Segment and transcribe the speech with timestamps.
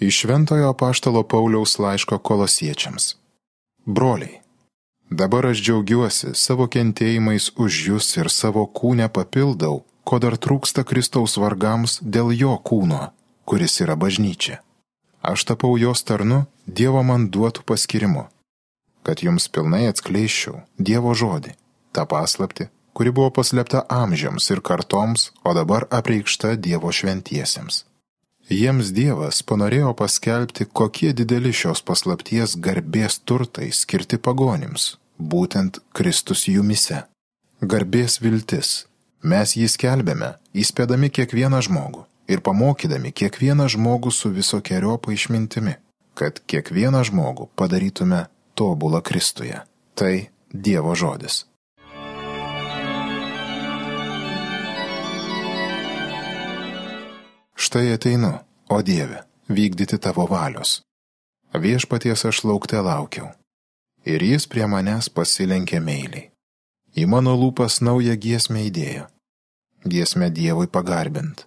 [0.00, 3.16] Iš Šventojo Paštalo Pauliaus laiško kolosiečiams.
[3.84, 4.40] Broliai,
[5.10, 11.36] dabar aš džiaugiuosi savo kentėjimais už jūs ir savo kūnę papildau, ko dar trūksta Kristaus
[11.36, 13.10] vargams dėl jo kūno,
[13.44, 14.62] kuris yra bažnyčia.
[15.20, 18.24] Aš tapau jos tarnu Dievo man duotų paskirimu,
[19.04, 21.52] kad jums pilnai atskleiščiau Dievo žodį,
[21.92, 27.84] tą paslapti, kuri buvo paslėpta amžiams ir kartoms, o dabar apreikšta Dievo šventiesiems.
[28.50, 37.04] Jiems Dievas panorėjo paskelbti, kokie dideli šios paslapties garbės turtai skirti pagonims, būtent Kristus jumise.
[37.62, 38.88] Garbės viltis.
[39.22, 45.76] Mes jį skelbėme, įspėdami kiekvieną žmogų ir pamokydami kiekvieną žmogų su visokiojopa išmintimi,
[46.18, 48.24] kad kiekvieną žmogų padarytume
[48.58, 49.62] tobulą Kristuje.
[49.94, 50.14] Tai
[50.50, 51.44] Dievo žodis.
[57.70, 58.32] Štai ateinu,
[58.68, 60.82] o Dieve, vykdyti tavo valios.
[61.54, 63.28] Viešpaties aš laukte laukiau.
[64.02, 66.24] Ir jis prie manęs pasilenkė meiliai.
[66.98, 69.06] Į mano lūpas naują giesmę įdėjo.
[69.86, 71.46] Giesmę Dievui pagarbint.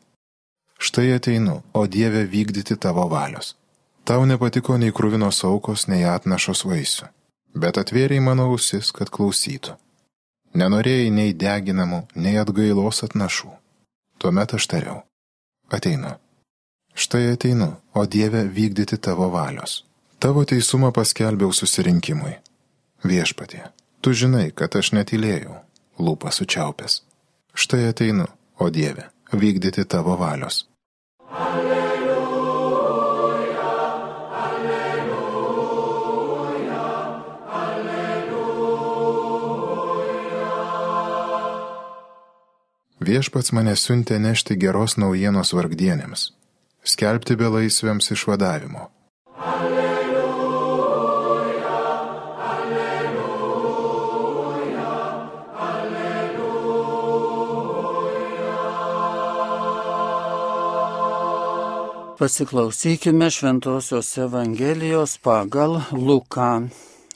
[0.80, 3.58] Štai ateinu, o Dieve vykdyti tavo valios.
[4.08, 7.12] Tau nepatiko nei krūvinos aukos, nei atnašos vaisių,
[7.52, 9.76] bet atvėriai mano ausis, kad klausytų.
[10.56, 13.58] Nenorėjai nei deginamų, nei atgailos atnašų.
[14.24, 15.04] Tuomet aš tariau
[15.72, 16.16] ateinu.
[16.96, 19.86] Štai ateinu, o Dieve vykdyti tavo valios.
[20.20, 22.36] Tavo teisumą paskelbiau susirinkimui.
[23.04, 23.64] Viešpatie,
[24.02, 25.58] tu žinai, kad aš netylėjau,
[26.00, 27.02] lūpas sučiaupęs.
[27.54, 30.66] Štai ateinu, o Dieve, vykdyti tavo valios.
[31.34, 31.73] Alleluja,
[43.04, 46.22] Viešpats mane siuntė nešti geros naujienos vargdienėms,
[46.88, 48.86] skelbti belaisviams išvadavimo.
[49.54, 50.22] Alleluja,
[52.52, 53.34] alleluja,
[55.68, 56.54] alleluja.
[62.22, 66.70] Pasiklausykime Šventojios Evangelijos pagal Luką.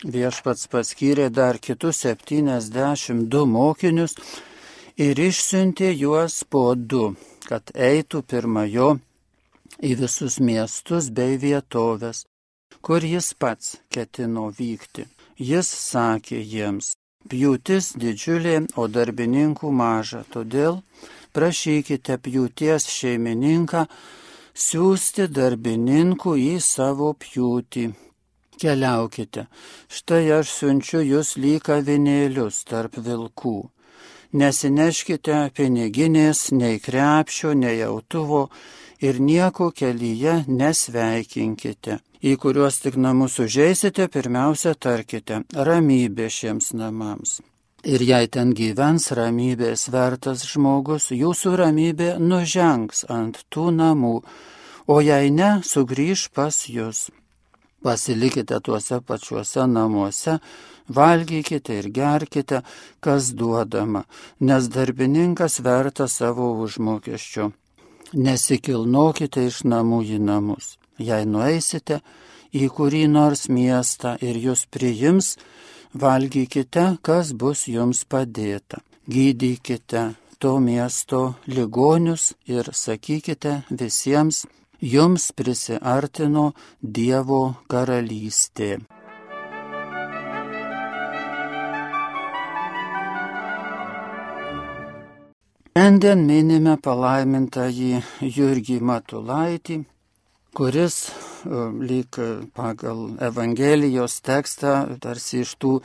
[0.03, 4.19] Viešpats paskyrė dar kitus 72 mokinius
[4.97, 7.11] ir išsiuntė juos po du,
[7.45, 8.95] kad eitų pirma jo
[9.77, 12.23] į visus miestus bei vietovės,
[12.81, 15.05] kur jis pats ketino vykti.
[15.37, 16.95] Jis sakė jiems,
[17.29, 20.81] pjūtis didžiulė, o darbininkų maža, todėl
[21.37, 23.85] prašykite pjūties šeimininką
[24.57, 27.87] siūsti darbininkų į savo pjūtį.
[28.57, 29.45] Keliaukite,
[29.93, 33.59] štai aš siunčiu jūs lyg avinėlius tarp vilkų
[34.33, 38.47] nesineškite piniginės, nei krepšio, nei autuvo
[39.01, 41.99] ir nieko kelyje nesveikinkite.
[42.17, 47.37] Į kuriuos tik namus užeisite, pirmiausia tarkite ramybė šiems namams.
[47.85, 54.15] Ir jei ten gyvens ramybės vertas žmogus, jūsų ramybė nužengs ant tų namų,
[54.89, 57.07] o jei ne, sugrįž pas jūs.
[57.87, 60.33] Pasilikite tuose pačiuose namuose,
[60.97, 62.59] valgykite ir gerkite,
[62.99, 64.01] kas duodama,
[64.39, 67.45] nes darbininkas verta savo užmokesčio.
[68.27, 70.75] Nesikilnokite iš namų į namus.
[70.99, 72.01] Jei nueisite
[72.51, 75.35] į kurį nors miestą ir jūs priims,
[75.95, 78.83] valgykite, kas bus jums padėta.
[79.07, 80.09] Gydykite
[80.43, 84.43] to miesto ligonius ir sakykite visiems,
[84.81, 86.51] jums prisiartino
[86.81, 88.77] Dievo karalystė.
[95.77, 97.99] Šiandien minime palaimintąjį
[98.33, 99.75] Jurgį Matulaitį,
[100.57, 101.11] kuris e,
[101.89, 102.17] lyg
[102.57, 105.75] pagal Evangelijos tekstą tarsi iš tų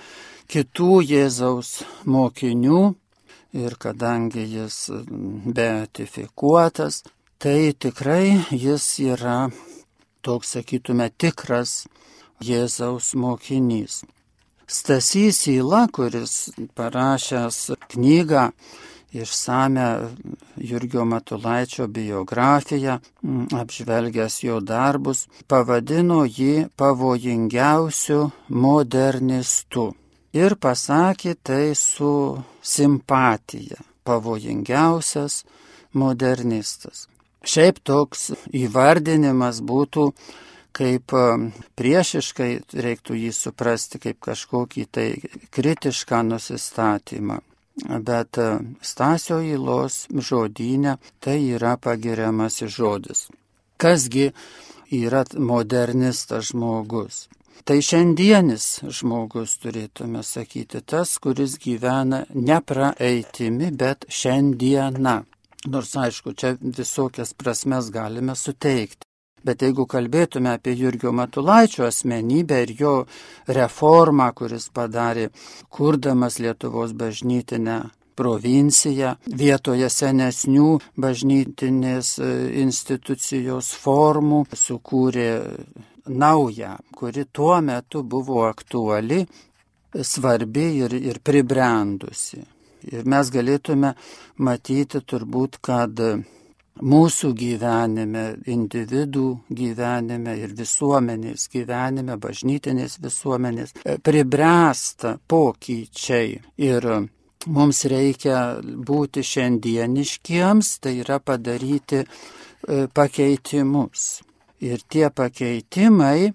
[0.49, 2.81] kitų Jėzaus mokinių
[3.53, 4.79] ir kadangi jis
[5.61, 7.03] beatifikuotas,
[7.43, 9.51] tai tikrai jis yra
[10.23, 11.89] toks, sakytume, tikras
[12.39, 14.05] Jėzaus mokinys.
[14.71, 17.59] Stasys Įla, kuris parašęs
[17.91, 18.45] knygą
[19.13, 19.89] išsame
[20.71, 23.01] Jurgio Matulaičio biografiją,
[23.59, 29.89] apžvelgęs jo darbus, pavadino jį pavojingiausiu modernistu.
[30.33, 32.13] Ir pasakė tai su
[32.63, 33.83] simpatija.
[34.07, 35.43] Pavojingiausias
[35.93, 37.09] modernistas.
[37.43, 40.11] Šiaip toks įvardinimas būtų
[40.73, 41.13] kaip
[41.77, 45.09] priešiškai reiktų jį suprasti kaip kažkokį tai
[45.53, 47.43] kritišką nusistatymą
[47.81, 48.49] bet e,
[48.83, 53.29] Stasio įlos žodynė tai yra pagiriamasis žodis.
[53.77, 54.33] Kasgi
[54.93, 57.29] yra modernistas žmogus.
[57.65, 65.21] Tai šiandienis žmogus turėtume sakyti, tas, kuris gyvena ne praeitimi, bet šiandieną.
[65.71, 69.07] Nors aišku, čia visokias prasmes galime suteikti.
[69.43, 72.93] Bet jeigu kalbėtume apie Jurgio Matulaičio asmenybę ir jo
[73.51, 75.29] reformą, kuris padarė,
[75.71, 77.81] kurdamas Lietuvos bažnytinę
[78.19, 80.69] provinciją, vietoje senesnių
[81.01, 82.31] bažnytinės e,
[82.63, 85.31] institucijos formų, sukūrė
[86.07, 89.23] naują, kuri tuo metu buvo aktuali,
[90.03, 92.43] svarbi ir, ir pribrendusi.
[92.91, 93.95] Ir mes galėtume
[94.43, 96.01] matyti turbūt, kad
[96.81, 106.41] mūsų gyvenime, individų gyvenime ir visuomenės gyvenime, bažnytinės visuomenės, e, pribręsta pokyčiai.
[106.57, 106.89] Ir
[107.47, 112.07] mums reikia būti šiandieniškiems, tai yra padaryti e,
[112.95, 114.23] pakeitimus.
[114.63, 116.33] Ir tie pakeitimai,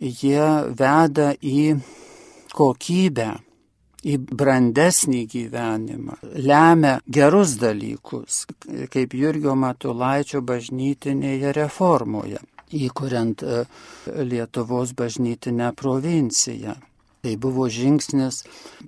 [0.00, 1.78] jie veda į
[2.50, 3.30] kokybę
[4.06, 8.44] į brandesnį gyvenimą, lemia gerus dalykus,
[8.92, 12.40] kaip Jurgio Matulaičio bažnytinėje reformoje,
[12.72, 13.64] įkuriant e,
[14.24, 16.76] Lietuvos bažnytinę provinciją.
[17.20, 18.44] Tai buvo žingsnis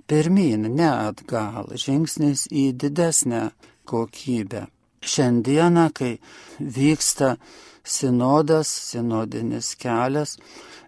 [0.09, 3.51] pirmin, ne atgal, žingsnis į didesnę
[3.85, 4.65] kokybę.
[5.03, 6.15] Šiandieną, kai
[6.57, 7.35] vyksta
[7.83, 10.39] sinodas, sinodinis kelias,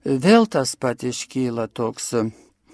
[0.06, 2.14] vėl tas pat iškyla toks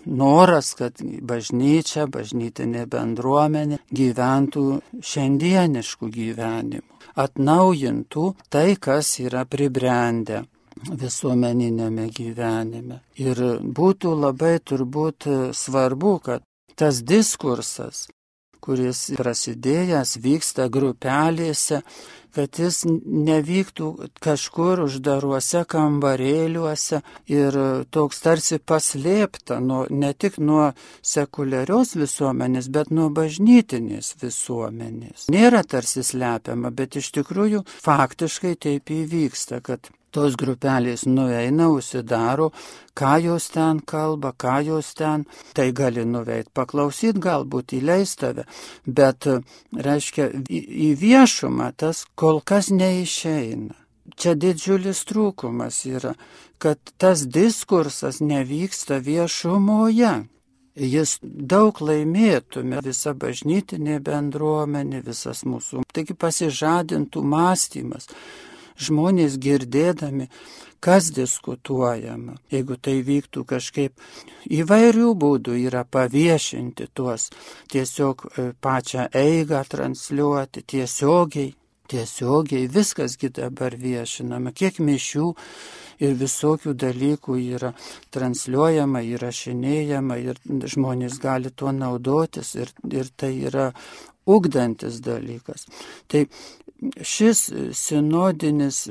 [0.05, 4.65] noras, kad bažnyčia, bažnytinė bendruomenė gyventų
[5.11, 10.43] šiandieniškų gyvenimų, atnaujintų tai, kas yra pribrendę
[10.81, 13.01] visuomeninėme gyvenime.
[13.19, 16.45] Ir būtų labai turbūt svarbu, kad
[16.75, 18.07] tas diskursas,
[18.61, 21.81] kuris prasidėjęs vyksta grupelėse,
[22.35, 23.87] kad jis nevyktų
[24.23, 27.57] kažkur uždaruose kambarėliuose ir
[27.91, 30.71] toks tarsi paslėpta nuo, ne tik nuo
[31.03, 35.27] sekuliarios visuomenės, bet nuo bažnytinės visuomenės.
[35.33, 42.51] Nėra tarsi slepiama, bet iš tikrųjų faktiškai taip įvyksta, kad tos grupelės nueina, užsidaro,
[42.97, 45.25] ką jos ten kalba, ką jos ten,
[45.57, 48.47] tai gali nuveikti, paklausyti, galbūt įleis tave,
[48.85, 49.27] bet,
[49.89, 53.77] reiškia, į viešumą tas kol kas neišeina.
[54.17, 56.15] Čia didžiulis trūkumas yra,
[56.61, 60.13] kad tas diskursas nevyksta viešumoje.
[60.71, 65.83] Jis daug laimėtume, visa bažnytinė bendruomenė, visas mūsų.
[65.91, 68.07] Taigi pasižadintų mąstymas,
[68.81, 70.27] žmonės girdėdami,
[70.81, 72.39] kas diskutuojama.
[72.51, 73.93] Jeigu tai vyktų kažkaip
[74.49, 77.29] įvairių būdų yra paviešinti tuos,
[77.71, 81.53] tiesiog e, pačią eigą transliuoti tiesiogiai,
[81.91, 85.27] tiesiogiai, viskasgi dabar viešinama, kiek mišių
[86.01, 87.73] ir visokių dalykų yra
[88.15, 90.39] transliuojama, įrašinėjama ir
[90.73, 93.69] žmonės gali tuo naudotis ir, ir tai yra
[94.25, 95.67] ugdantis dalykas.
[96.07, 96.25] Tai
[97.01, 98.87] šis sinodinis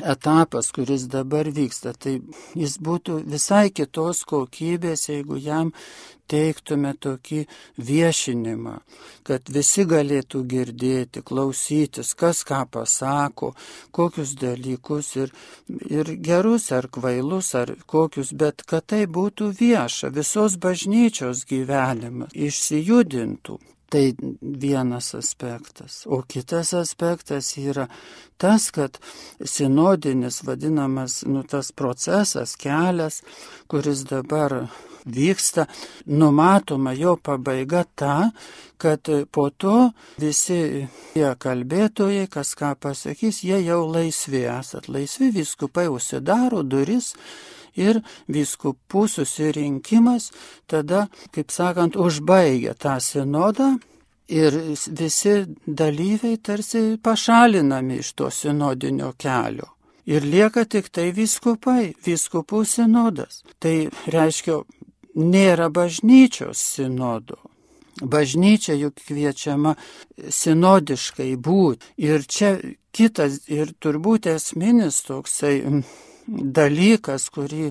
[0.00, 2.20] etapas, kuris dabar vyksta, tai
[2.56, 5.72] jis būtų visai kitos kokybės, jeigu jam
[6.32, 7.42] teiktume tokį
[7.76, 8.78] viešinimą,
[9.28, 13.52] kad visi galėtų girdėti, klausytis, kas ką pasako,
[13.92, 15.34] kokius dalykus ir,
[15.90, 23.60] ir gerus ar kvailus ar kokius, bet kad tai būtų vieša, visos bažnyčios gyvenimas išsijudintų.
[23.92, 26.06] Tai vienas aspektas.
[26.06, 27.86] O kitas aspektas yra
[28.40, 28.96] tas, kad
[29.44, 33.20] sinodinis vadinamas, nu, tas procesas, kelias,
[33.68, 34.62] kuris dabar
[35.04, 35.66] vyksta,
[36.06, 38.30] numatoma jo pabaiga ta,
[38.76, 44.88] kad po to visi tie kalbėtojai, kas ką pasakys, jie jau laisvi esat.
[44.88, 47.12] Laisvi viskupai užsidaro duris
[47.76, 50.30] ir viskupų susirinkimas
[50.66, 53.76] tada, kaip sakant, užbaigia tą sinodą
[54.28, 54.56] ir
[55.00, 59.68] visi dalyviai tarsi pašalinami iš to sinodinio kelio.
[60.06, 63.42] Ir lieka tik tai viskupai, viskupų sinodas.
[63.62, 64.58] Tai reiškia,
[65.14, 67.38] nėra bažnyčios sinodo.
[68.02, 69.76] Bažnyčia juk kviečiama
[70.28, 71.92] sinodiškai būti.
[72.02, 72.56] Ir čia
[72.90, 75.84] kitas ir turbūt esminis toksai
[76.26, 77.70] dalykas, kurį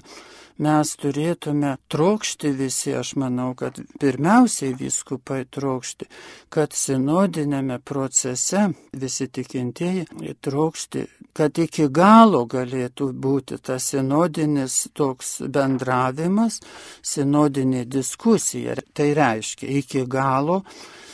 [0.62, 6.08] mes turėtume trokšti visi, aš manau, kad pirmiausiai viskupai trokšti,
[6.54, 16.60] kad sinodinėme procese visi tikintieji trokšti, kad iki galo galėtų būti tas sinodinis toks bendravimas,
[17.02, 18.76] sinodinė diskusija.
[18.94, 20.62] Tai reiškia, iki galo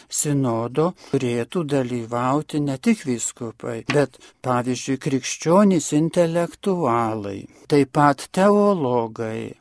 [0.10, 9.54] sinodo turėtų dalyvauti ne tik vyskupai, bet pavyzdžiui krikščionys intelektualai, taip pat teologai,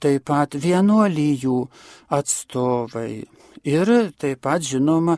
[0.00, 1.62] taip pat vienuolyjų
[2.16, 3.24] atstovai.
[3.66, 5.16] Ir taip pat, žinoma,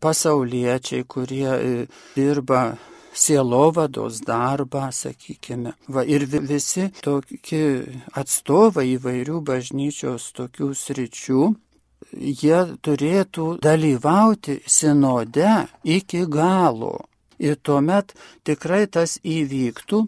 [0.00, 1.72] pasauliečiai, kurie e,
[2.14, 2.78] dirba
[3.12, 5.74] sielovados darbą, sakykime.
[5.92, 11.42] Va, ir visi tokie atstovai įvairių bažnyčios tokių sričių,
[12.12, 16.96] jie turėtų dalyvauti sinode iki galo.
[17.40, 18.12] Ir tuomet
[18.44, 20.02] tikrai tas įvyktų,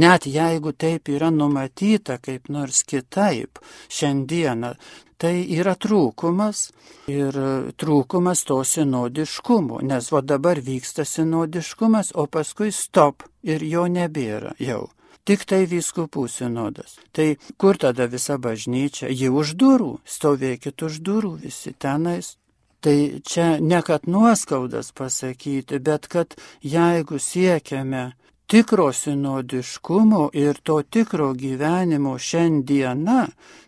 [0.00, 3.60] net jeigu taip yra numatyta kaip nors kitaip
[3.92, 4.72] šiandieną,
[5.20, 6.70] tai yra trūkumas
[7.12, 7.36] ir
[7.78, 14.88] trūkumas to sinodiškumo, nes o dabar vyksta sinodiškumas, o paskui stop ir jo nebėra jau.
[15.22, 16.96] Tik tai vyskupų sinodas.
[17.14, 19.06] Tai kur tada visa bažnyčia?
[19.06, 22.36] Ji už durų, stovėkit už durų visi tenais.
[22.82, 26.34] Tai čia ne kad nuoskaudas pasakyti, bet kad
[26.66, 28.16] jeigu siekiame
[28.50, 33.22] tikro sinodiškumo ir to tikro gyvenimo šiandieną,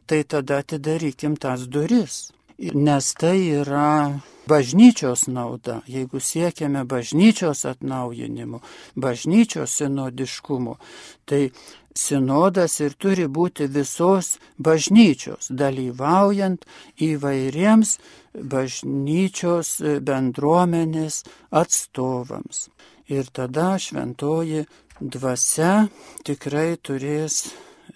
[0.06, 2.32] tai tada atidarykim tas duris.
[2.58, 8.61] Nes tai yra bažnyčios nauda, jeigu siekiame bažnyčios atnaujinimo,
[8.94, 10.76] bažnyčios sinodiškumo,
[11.25, 11.50] tai
[11.94, 16.62] sinodas ir turi būti visos bažnyčios, dalyvaujant
[17.02, 17.99] įvairiems
[18.38, 19.75] bažnyčios
[20.06, 22.68] bendruomenės atstovams.
[23.11, 24.64] Ir tada šventoji
[25.00, 25.88] dvasia
[26.23, 27.49] tikrai turės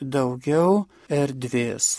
[0.02, 1.98] daugiau erdvės.